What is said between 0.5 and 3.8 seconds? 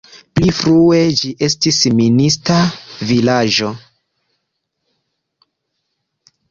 frue ĝi estis minista vilaĝo.